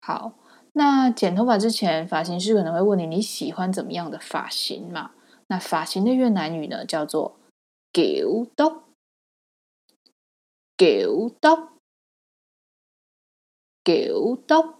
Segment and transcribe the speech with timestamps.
[0.00, 0.32] 好，
[0.72, 5.10] 那剪头发之前，发型师可能会问你，你喜欢怎么样的发型嘛？
[5.48, 7.37] 那发型的越南语呢，叫做
[7.92, 14.78] kiểu tóc，kiểu tóc，kiểu tóc。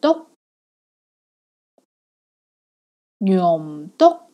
[3.18, 4.30] tóc，nhuộm tóc。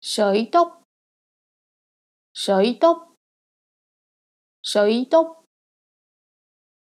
[0.04, 5.46] sợi tóc，sợi tóc，sợi tóc。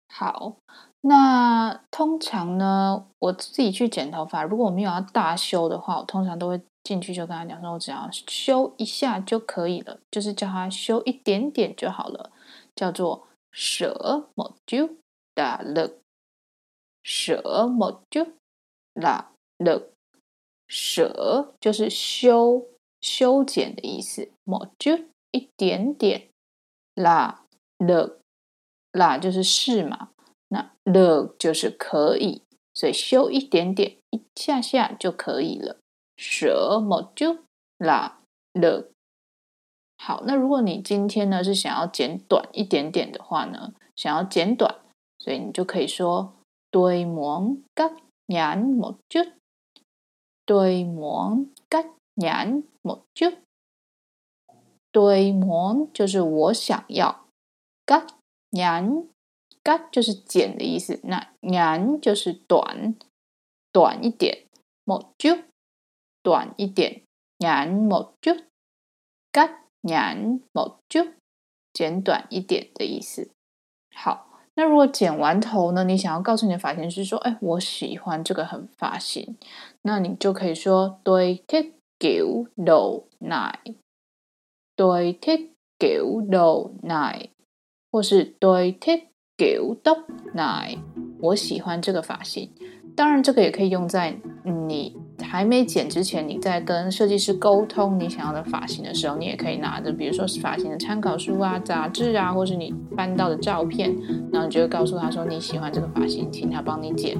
[0.09, 0.57] 好，
[1.01, 12.33] 那通常呢，我自己去剪头发，如果我没有要大修的话，我通常都会进去就跟他讲说，我只要修一下就可以了，就是叫他修一点点就好了，
[12.75, 14.99] 叫做 sửa một chút
[15.37, 18.35] là được，sửa một chút
[18.95, 19.27] là
[19.59, 22.74] được，sửa 就是修。
[23.05, 24.99] 修剪的意思，么就
[25.31, 26.29] 一点点
[26.95, 27.45] 啦
[27.77, 28.19] 的
[28.93, 30.09] 啦就是是嘛，
[30.49, 32.41] 那的就是可以，
[32.73, 35.77] 所以修一点点一下下就可以了。
[36.17, 37.41] 舍么就
[37.77, 38.21] 啦
[38.55, 38.89] 的。
[39.99, 44.81] 好，那如果你今天呢是想要剪短一点点的话呢，想要剪短，
[45.19, 46.33] 所以你就可以说
[46.71, 47.91] 对蒙嘎
[48.27, 49.21] 年么就
[50.47, 51.85] 对蒙嘎
[52.17, 53.33] 研磨就
[54.93, 57.27] 对磨就是我想要。
[57.87, 58.07] 嘎
[58.51, 59.09] 研
[59.63, 62.95] 嘎就是剪的意思那研就是短
[63.73, 64.47] 短一点
[64.85, 65.39] 磨就
[66.23, 67.03] 短一点
[67.39, 68.35] 研磨就
[69.31, 71.09] 嘎研磨就
[71.75, 73.31] 剪短一点的意思。
[73.95, 75.85] 好那如果剪完头呢？
[75.85, 79.37] 你想要告诉你的发型师说哎我喜欢这个很发型。
[79.83, 83.77] 那你就可以说对天 kiểu đầu này
[84.77, 85.39] 对铁
[85.79, 87.31] 狗肉奶，
[87.91, 89.07] 或是对铁
[89.39, 89.97] 狗豆
[90.35, 90.77] 奶。
[91.23, 92.51] 我喜欢这个发型。
[92.95, 94.15] 当然，这个也可以用在
[94.69, 103.97] 你还没剪之前，你在跟设计师沟通你想要的发型的时候，你也可以拿着，比如说是发型的参考书啊、杂志啊，或是你翻到的照片，
[104.31, 107.17] 然后你就会告诉他说你喜欢这个发型，请他帮你剪，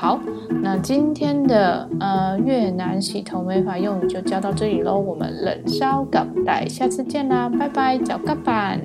[0.00, 0.18] 好，
[0.62, 8.80] 那今天的呃越南洗头美发用语就教到这里喽，我们冷烧港带，下次见啦，拜拜，脚盖板。